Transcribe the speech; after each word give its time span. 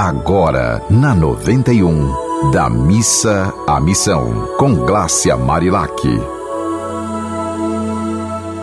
Agora, 0.00 0.80
na 0.88 1.12
91, 1.12 2.52
da 2.52 2.70
missa 2.70 3.52
à 3.66 3.80
missão, 3.80 4.48
com 4.56 4.72
Glácia 4.72 5.36
Marilac. 5.36 5.90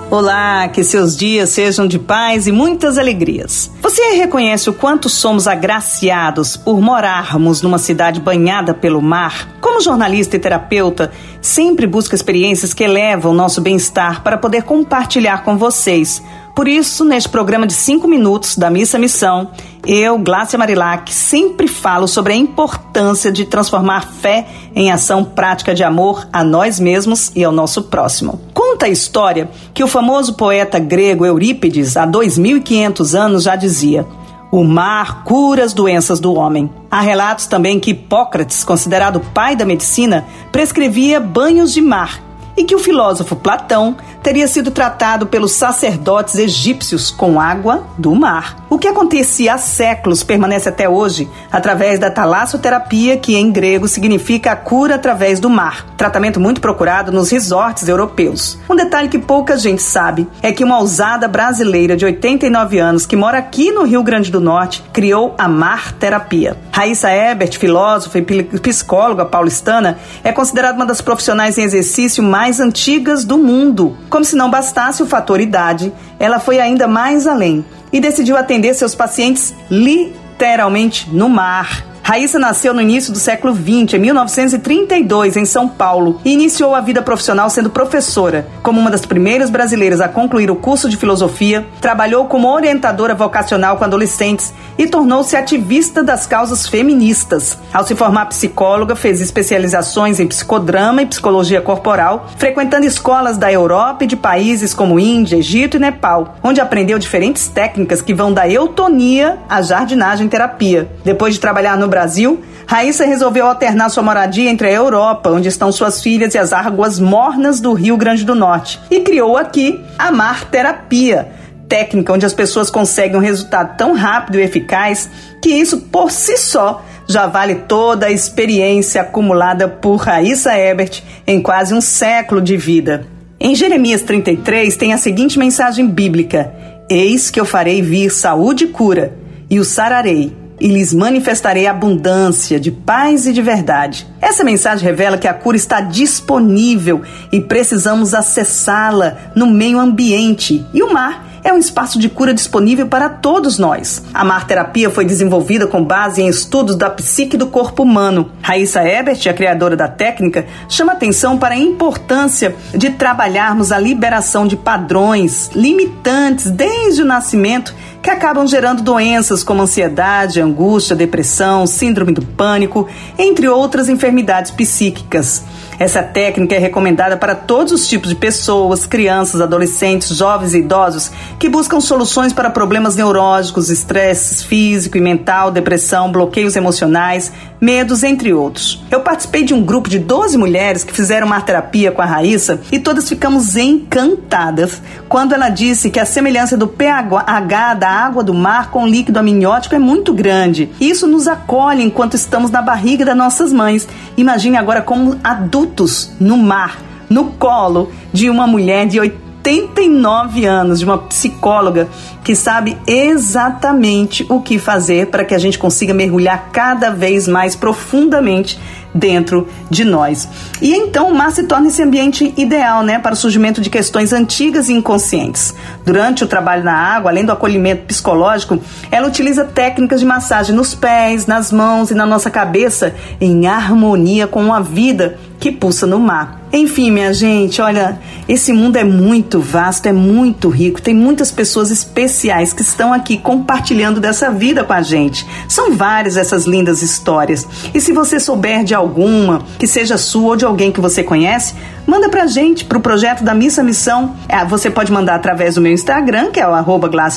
Olá, 0.10 0.70
que 0.70 0.82
seus 0.82 1.18
dias 1.18 1.50
sejam 1.50 1.88
de 1.90 2.00
paz 2.00 2.48
e 2.48 2.54
muitas 2.54 2.98
alegrias. 2.98 3.70
Você 3.82 4.12
reconhece 4.12 4.70
o 4.70 4.74
quanto 4.74 5.10
somos 5.10 5.46
agraciados 5.46 6.56
por 6.56 6.79
morarmos 6.79 7.62
numa 7.62 7.79
cidade 7.79 8.22
banhada 8.22 8.74
pelo 8.74 9.02
mar? 9.02 9.58
Como 9.60 9.81
jornalista 9.81 10.38
e 10.38 10.40
terapeuta, 10.40 11.12
sempre 11.42 11.86
busco 11.86 12.15
experiências 12.15 12.74
que 12.74 12.86
elevam 12.86 13.33
nosso 13.33 13.60
bem-estar 13.60 14.24
para 14.24 14.38
poder 14.38 14.63
compartilhar 14.63 15.44
com 15.44 15.58
vocês 15.58 16.23
por 16.55 16.70
isso, 16.70 17.03
neste 17.03 17.27
programa 17.27 17.67
de 17.67 17.73
5 17.73 18.08
minutos 18.08 18.55
da 18.55 18.70
Missa 18.70 18.98
Missão, 18.98 19.52
eu, 19.85 20.17
Glácia 20.17 20.58
Marilac, 20.58 21.13
sempre 21.13 21.67
falo 21.67 22.08
sobre 22.08 22.31
a 22.31 22.35
importância 22.35 23.30
de 23.30 23.44
transformar 23.44 24.08
fé 24.08 24.48
em 24.73 24.90
ação 24.90 25.26
prática 25.26 25.76
de 25.76 25.84
amor 25.84 26.26
a 26.31 26.45
nós 26.45 26.80
mesmos 26.80 27.30
e 27.36 27.44
ao 27.44 27.52
nosso 27.52 27.84
próximo. 27.84 28.40
Conta 28.54 28.86
a 28.86 28.90
história 28.90 29.50
que 29.73 29.84
o 29.84 29.88
famoso 29.88 30.36
poeta 30.36 30.80
grego 30.80 31.26
Eurípides, 31.26 31.98
há 31.98 32.08
2.500 32.08 33.20
anos, 33.20 33.44
já 33.44 33.58
dizia: 33.58 34.08
O 34.50 34.64
mar 34.64 35.26
cura 35.26 35.66
as 35.66 35.73
doenças 35.73 36.22
do 36.22 36.34
homem. 36.34 36.70
Há 36.90 37.02
relatos 37.02 37.48
também 37.48 37.81
que 37.81 37.92
Hipócrates, 37.92 38.64
considerado 38.64 39.20
pai 39.34 39.58
da 39.58 39.66
medicina, 39.66 40.26
prescrevia 40.53 41.20
banhos 41.20 41.73
de 41.73 41.81
mar 41.81 42.25
e 42.58 42.64
que 42.64 42.76
o 42.76 42.80
filósofo 42.80 43.36
Platão 43.36 43.95
teria 44.23 44.48
sido 44.48 44.72
tratado 44.72 45.27
pelos 45.27 45.52
sacerdotes 45.52 46.36
egípcios 46.36 47.12
com 47.12 47.40
água 47.40 47.86
do 47.98 48.16
mar. 48.16 48.66
O 48.70 48.80
que 48.80 48.88
acontecia 48.88 49.54
há 49.54 49.58
séculos 49.58 50.23
permanece 50.23 50.68
até 50.68 50.90
hoje 50.90 51.30
através 51.52 52.00
da 52.00 52.09
talassoterapia, 52.09 53.18
que 53.18 53.36
em 53.36 53.52
grego 53.52 53.88
significa 53.88 54.52
a 54.52 54.56
cura 54.56 54.95
através 54.95 55.39
do 55.39 55.50
mar, 55.50 55.86
tratamento 55.95 56.39
muito 56.39 56.59
procurado 56.59 57.11
nos 57.11 57.30
resorts 57.30 57.88
europeus. 57.88 58.58
Um 58.70 58.76
detalhe 58.76 59.09
que 59.09 59.20
pouca 59.20 59.58
gente 59.58 59.81
sabe 59.81 60.28
é 60.42 60.52
que 60.52 60.64
uma 60.64 60.80
ousada 60.80 61.28
brasileira 61.28 61.95
de 61.95 62.06
89 62.06 62.80
anos 62.80 63.06
que 63.06 63.16
mora 63.16 63.38
aqui 63.38 63.72
no 63.72 63.83
Rio 63.83 64.03
Grande 64.03 64.31
do 64.31 64.42
Norte 64.42 64.83
criou 64.92 65.36
a 65.38 65.48
Mar 65.48 65.94
Terapia. 65.94 66.58
Raíssa 66.72 67.09
Ebert, 67.09 67.58
filósofa 67.58 68.20
e 68.20 68.23
psicóloga 68.59 69.23
paulistana, 69.23 69.98
é 70.23 70.31
considerada 70.31 70.76
uma 70.76 70.86
das 70.86 71.00
profissionais 71.00 71.58
em 71.58 71.64
exercício 71.64 72.22
mais 72.22 72.45
mais 72.46 72.60
antigas 72.60 73.26
do 73.26 73.40
mundo. 73.40 73.98
Como 74.08 74.24
se 74.24 74.36
não 74.36 74.52
bastasse 74.52 75.02
o 75.02 75.06
fator 75.08 75.42
idade, 75.42 75.92
ela 76.20 76.38
foi 76.38 76.60
ainda 76.60 76.88
mais 76.88 77.26
além 77.26 77.66
e 77.92 78.00
decidiu 78.00 78.38
atender 78.38 78.76
seus 78.76 78.94
pacientes 78.94 79.52
literalmente 79.68 81.10
no 81.10 81.28
mar 81.28 81.84
Raíssa 82.08 82.38
nasceu 82.38 82.72
no 82.72 82.81
início 82.81 83.11
do 83.11 83.17
século 83.17 83.52
XX, 83.52 83.95
em 83.95 83.98
1932, 83.98 85.38
em 85.38 85.44
São 85.44 85.67
Paulo, 85.67 86.22
e 86.23 86.34
iniciou 86.34 86.75
a 86.75 86.80
vida 86.80 87.02
profissional 87.02 87.50
sendo 87.50 87.72
professora. 87.72 88.48
Como 88.61 88.80
uma 88.80 88.92
das 88.92 89.08
primeiras 89.08 89.50
brasileiras 89.50 90.00
a 90.00 90.08
concluir 90.08 90.52
o 90.52 90.56
curso 90.56 90.88
de 90.88 90.98
filosofia, 90.98 91.66
trabalhou 91.81 92.26
como 92.26 92.48
orientadora 92.48 93.16
vocacional 93.16 93.78
com 93.78 93.86
adolescentes 93.86 94.53
e 94.78 94.86
tornou-se 94.86 95.36
ativista 95.36 96.03
das 96.03 96.28
causas 96.28 96.67
feministas. 96.67 97.58
Ao 97.73 97.83
se 97.83 97.95
formar 97.95 98.28
psicóloga, 98.28 98.95
fez 98.95 99.20
especializações 99.20 100.20
em 100.20 100.28
psicodrama 100.28 101.02
e 101.02 101.08
psicologia 101.08 101.59
corporal, 101.59 102.28
frequentando 102.38 102.86
escolas 102.86 103.36
da 103.36 103.52
Europa 103.52 104.03
e 104.03 104.08
de 104.08 104.16
países 104.16 104.76
como 104.76 105.00
Índia, 105.00 105.38
Egito 105.38 105.78
e 105.78 105.80
Nepal, 105.80 106.36
onde 106.44 106.61
aprendeu 106.61 107.00
diferentes 107.00 107.48
técnicas 107.48 108.00
que 108.00 108.14
vão 108.14 108.31
da 108.31 108.48
eutonia 108.48 109.39
à 109.50 109.59
jardinagem 109.64 110.28
terapia. 110.28 110.88
Depois 111.03 111.33
de 111.33 111.39
trabalhar 111.39 111.76
no 111.76 111.95
Brasil, 111.96 112.44
Raíssa 112.68 113.06
resolveu 113.06 113.46
alternar 113.46 113.88
sua 113.88 114.04
moradia 114.04 114.50
entre 114.50 114.68
a 114.68 114.72
Europa, 114.72 115.30
onde 115.30 115.48
estão 115.48 115.72
suas 115.72 116.04
filhas, 116.04 116.36
e 116.36 116.38
as 116.38 116.52
águas 116.52 117.00
mornas 117.00 117.62
do 117.62 117.72
Rio 117.72 117.96
Grande 117.96 118.26
do 118.26 118.36
Norte, 118.36 118.82
e 118.92 119.00
criou 119.00 119.38
aqui 119.38 119.82
a 119.98 120.11
Mar 120.11 120.44
Terapia, 120.50 121.30
técnica 121.70 122.11
onde 122.11 122.26
as 122.26 122.34
pessoas 122.34 122.70
conseguem 122.70 123.16
um 123.16 123.22
resultado 123.22 123.78
tão 123.78 123.94
rápido 123.94 124.38
e 124.38 124.44
eficaz 124.44 125.10
que 125.42 125.48
isso 125.48 125.84
por 125.84 126.11
si 126.11 126.36
só 126.36 126.84
já 127.08 127.28
vale 127.28 127.55
toda 127.55 128.07
a 128.07 128.11
experiência 128.11 129.01
acumulada 129.01 129.69
por 129.69 129.95
Raíssa 129.95 130.53
Ebert 130.53 131.01
em 131.25 131.41
quase 131.41 131.73
um 131.73 131.79
século 131.79 132.41
de 132.41 132.57
vida. 132.57 133.07
Em 133.39 133.55
Jeremias 133.55 134.01
33 134.01 134.75
tem 134.75 134.91
a 134.91 134.97
seguinte 134.97 135.39
mensagem 135.39 135.88
bíblica: 135.88 136.53
Eis 136.89 137.31
que 137.31 137.39
eu 137.39 137.45
farei 137.45 137.81
vir 137.81 138.11
saúde 138.11 138.66
e 138.66 138.67
cura, 138.67 139.13
e 139.50 139.61
o 139.61 139.63
sararei 139.63 140.44
e 140.59 140.67
lhes 140.67 140.93
manifestarei 140.93 141.67
abundância 141.67 142.59
de 142.59 142.71
paz 142.71 143.25
e 143.25 143.33
de 143.33 143.41
verdade. 143.41 144.07
Essa 144.21 144.43
mensagem 144.43 144.85
revela 144.85 145.17
que 145.17 145.27
a 145.27 145.33
cura 145.33 145.57
está 145.57 145.81
disponível 145.81 147.01
e 147.31 147.41
precisamos 147.41 148.13
acessá-la 148.13 149.17
no 149.35 149.47
meio 149.47 149.79
ambiente. 149.79 150.66
E 150.73 150.81
o 150.81 150.93
mar 150.93 151.25
é 151.45 151.53
um 151.53 151.59
espaço 151.59 151.99
de 151.99 152.09
cura 152.09 152.33
disponível 152.33 152.88
para 152.88 153.07
todos 153.07 153.59
nós. 153.59 154.01
A 154.11 154.25
mar 154.25 154.47
terapia 154.47 154.89
foi 154.89 155.05
desenvolvida 155.05 155.67
com 155.67 155.83
base 155.83 156.19
em 156.19 156.27
estudos 156.27 156.75
da 156.75 156.89
psique 156.89 157.37
do 157.37 157.45
corpo 157.45 157.83
humano. 157.83 158.31
Raíssa 158.41 158.81
Ebert, 158.81 159.27
a 159.29 159.33
criadora 159.33 159.75
da 159.75 159.87
técnica, 159.87 160.47
chama 160.67 160.93
atenção 160.93 161.37
para 161.37 161.53
a 161.53 161.57
importância 161.57 162.55
de 162.73 162.89
trabalharmos 162.89 163.72
a 163.72 163.77
liberação 163.77 164.47
de 164.47 164.57
padrões 164.57 165.51
limitantes 165.53 166.49
desde 166.49 167.03
o 167.03 167.05
nascimento 167.05 167.75
que 168.05 168.11
acabam 168.11 168.45
gerando 168.45 168.83
doenças 168.83 169.43
como 169.43 169.63
ansiedade, 169.63 170.39
angústia, 170.39 170.95
depressão, 170.95 171.66
síndrome 171.66 172.13
do 172.13 172.21
pânico, 172.21 172.88
entre 173.17 173.49
outras 173.49 173.89
enfermidades 173.89 174.51
psíquicas. 174.51 175.43
Essa 175.79 176.03
técnica 176.03 176.53
é 176.53 176.59
recomendada 176.59 177.17
para 177.17 177.33
todos 177.33 177.73
os 177.73 177.88
tipos 177.88 178.09
de 178.09 178.16
pessoas, 178.16 178.85
crianças, 178.85 179.41
adolescentes, 179.41 180.16
jovens 180.16 180.53
e 180.53 180.59
idosos 180.59 181.11
que 181.39 181.49
buscam 181.49 181.81
soluções 181.81 182.31
para 182.31 182.51
problemas 182.51 182.95
neurológicos, 182.95 183.71
estresse 183.71 184.45
físico 184.45 184.99
e 184.99 185.01
mental, 185.01 185.49
depressão, 185.49 186.11
bloqueios 186.11 186.55
emocionais, 186.55 187.31
medos, 187.65 188.03
entre 188.03 188.31
outros. 188.31 188.83
Eu 188.91 188.99
participei 188.99 189.43
de 189.43 189.51
um 189.51 189.63
grupo 189.63 189.89
de 189.89 189.97
12 189.97 190.37
mulheres 190.37 190.83
que 190.83 190.93
fizeram 190.93 191.25
uma 191.25 191.41
terapia 191.41 191.91
com 191.91 191.99
a 191.99 192.05
Raíssa 192.05 192.61
e 192.71 192.77
todas 192.77 193.09
ficamos 193.09 193.57
encantadas 193.57 194.83
quando 195.09 195.33
ela 195.33 195.49
disse 195.49 195.89
que 195.89 195.99
a 195.99 196.05
semelhança 196.05 196.55
do 196.55 196.67
pH 196.67 197.73
da 197.73 197.89
água 197.89 198.23
do 198.23 198.35
mar 198.35 198.69
com 198.69 198.83
o 198.83 198.87
líquido 198.87 199.17
amniótico 199.17 199.73
é 199.73 199.79
muito 199.79 200.13
grande. 200.13 200.69
Isso 200.79 201.07
nos 201.07 201.27
acolhe 201.27 201.83
enquanto 201.83 202.13
estamos 202.13 202.51
na 202.51 202.61
barriga 202.61 203.03
das 203.03 203.17
nossas 203.17 203.51
mães. 203.51 203.87
Imagine 204.15 204.57
agora 204.57 204.83
como 204.83 205.19
adultos 205.23 206.11
no 206.19 206.37
mar, 206.37 206.79
no 207.09 207.31
colo 207.31 207.91
de 208.13 208.29
uma 208.29 208.45
mulher 208.45 208.85
de 208.85 208.99
89 209.45 210.45
anos, 210.45 210.79
de 210.79 210.85
uma 210.85 210.97
psicóloga 210.97 211.88
que 212.23 212.35
sabe 212.35 212.75
exatamente 212.88 214.25
o 214.28 214.41
que 214.41 214.57
fazer 214.57 215.11
para 215.11 215.23
que 215.23 215.35
a 215.35 215.38
gente 215.38 215.59
consiga 215.59 215.94
mergulhar 215.94 216.50
cada 216.51 216.89
vez 216.89 217.28
mais 217.28 217.55
profundamente 217.55 218.59
dentro 218.95 219.47
de 219.69 219.83
nós. 219.83 220.28
E 220.61 220.73
então 220.73 221.11
o 221.11 221.13
mar 221.13 221.31
se 221.31 221.44
torna 221.44 221.67
esse 221.67 221.83
ambiente 221.83 222.33
ideal, 222.38 222.81
né, 222.81 222.97
para 222.97 223.13
o 223.13 223.17
surgimento 223.17 223.59
de 223.59 223.69
questões 223.69 224.13
antigas 224.13 224.69
e 224.69 224.73
inconscientes. 224.73 225.53
Durante 225.85 226.23
o 226.23 226.28
trabalho 226.28 226.63
na 226.63 226.73
água, 226.73 227.11
além 227.11 227.25
do 227.25 227.34
acolhimento 227.34 227.84
psicológico, 227.84 228.57
ela 228.89 229.07
utiliza 229.07 229.44
técnicas 229.44 230.00
de 230.00 230.05
massagem 230.05 230.55
nos 230.55 230.73
pés, 230.73 231.28
nas 231.28 231.51
mãos 231.51 231.91
e 231.91 231.94
na 231.94 232.05
nossa 232.05 232.31
cabeça 232.31 232.95
em 233.19 233.45
harmonia 233.45 234.25
com 234.25 234.53
a 234.53 234.61
vida 234.61 235.17
que 235.39 235.51
pulsa 235.51 235.85
no 235.85 236.00
mar. 236.00 236.41
Enfim, 236.53 236.89
minha 236.89 237.13
gente, 237.13 237.61
olha, 237.61 238.00
esse 238.29 238.53
mundo 238.53 238.78
é 238.78 238.84
muito 238.84 239.41
vasto, 239.41 239.88
é 239.88 239.91
muito 239.91 240.47
rico, 240.47 240.81
tem 240.81 240.94
muitas 240.94 241.29
pessoas 241.29 241.69
especiais 241.69 242.53
que 242.53 242.61
estão 242.61 242.94
aqui 242.94 243.17
compartilhando 243.17 244.00
dessa 244.00 244.31
vida 244.31 244.63
com 244.63 244.72
a 244.72 244.81
gente. 244.81 245.28
São 245.50 245.73
várias 245.73 246.16
essas 246.16 246.45
lindas 246.45 246.81
histórias. 246.81 247.46
E 247.73 247.81
se 247.81 247.91
você 247.91 248.19
souber 248.19 248.64
de 248.64 248.73
alguma 248.85 249.41
que 249.59 249.67
seja 249.67 249.97
sua 249.97 250.29
ou 250.29 250.35
de 250.35 250.46
alguém 250.46 250.72
que 250.72 250.79
você 250.79 251.03
conhece, 251.03 251.55
manda 251.85 252.09
pra 252.09 252.28
gente, 252.28 252.66
pro 252.66 252.79
projeto 252.79 253.23
da 253.23 253.34
Missa 253.34 253.64
Missão. 253.64 254.16
É, 254.29 254.43
você 254.46 254.70
pode 254.70 254.91
mandar 254.91 255.16
através 255.16 255.55
do 255.55 255.61
meu 255.61 255.72
Instagram, 255.72 256.32
que 256.32 256.40
é 256.40 256.48
o 256.48 256.54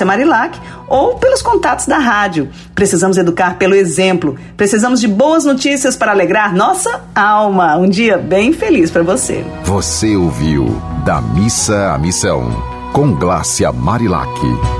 Marilac, 0.05 0.59
ou 0.89 1.17
pelos 1.17 1.43
contatos 1.43 1.87
da 1.87 1.99
rádio. 1.99 2.49
Precisamos 2.75 3.17
educar 3.19 3.57
pelo 3.57 3.75
exemplo. 3.75 4.37
Precisamos 4.57 5.01
de 5.01 5.09
boas 5.09 5.45
notícias 5.45 5.97
para 5.97 6.13
alegrar 6.13 6.55
nossa 6.55 7.03
alma. 7.15 7.77
Um 7.77 7.89
dia 7.89 8.19
bem 8.19 8.53
feliz 8.53 8.91
para 8.91 9.03
você. 9.03 9.45
Você 9.65 10.17
ouviu 10.17 10.81
Da 11.05 11.21
Missa 11.21 11.93
à 11.93 11.99
Missão, 11.99 12.51
com 12.93 13.15
Glácia 13.15 13.71
Marilac. 13.73 14.78